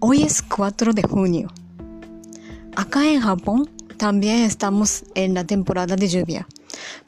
[0.00, 1.48] hoy es 4 de junio.
[2.74, 6.48] Acá en Japón también estamos en la temporada de lluvia,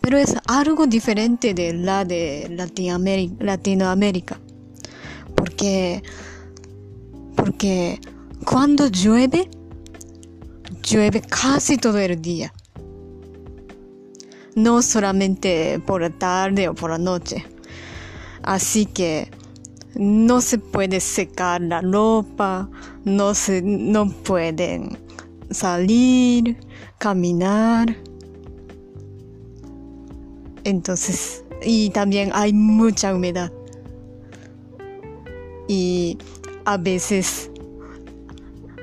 [0.00, 2.54] pero es algo diferente de la de
[3.40, 4.38] Latinoamérica,
[5.34, 6.02] porque,
[7.34, 7.98] porque
[8.44, 9.48] cuando llueve,
[10.82, 12.52] llueve casi todo el día,
[14.54, 17.46] no solamente por la tarde o por la noche.
[18.42, 19.30] Así que
[19.94, 22.68] no se puede secar la ropa,
[23.04, 24.98] no se no pueden
[25.50, 26.56] salir,
[26.98, 27.96] caminar.
[30.64, 33.52] Entonces, y también hay mucha humedad.
[35.68, 36.18] Y
[36.64, 37.50] a veces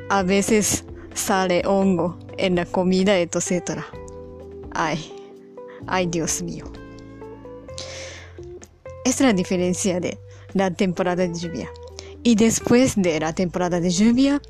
[0.09, 0.83] a veces
[1.13, 3.81] sale hongo en la comida, etc.
[4.71, 5.13] Ay,
[5.87, 6.65] ay Dios mío.
[9.05, 10.19] Es la diferencia de
[10.53, 11.69] la temporada de lluvia.
[12.23, 14.41] Y después de la temporada de lluvia,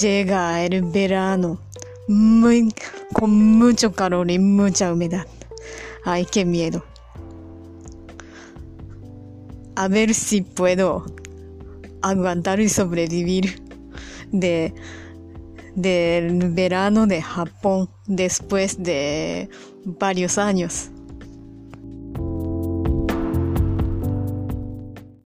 [0.00, 1.60] llega el verano
[2.08, 2.72] muy,
[3.12, 5.26] con mucho calor y mucha humedad.
[6.04, 6.84] Ay, qué miedo.
[9.74, 11.04] A ver si puedo
[12.02, 13.62] aguantar y sobrevivir
[14.32, 14.74] de
[15.76, 19.48] del verano de Japón después de
[19.84, 20.90] varios años.